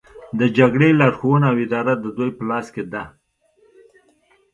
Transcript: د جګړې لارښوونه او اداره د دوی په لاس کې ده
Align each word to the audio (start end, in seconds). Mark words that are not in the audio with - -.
د 0.39 0.41
جګړې 0.57 0.89
لارښوونه 0.99 1.45
او 1.51 1.57
اداره 1.65 1.93
د 1.97 2.05
دوی 2.17 2.31
په 2.37 2.43
لاس 2.49 2.67
کې 2.75 2.83
ده 2.93 3.03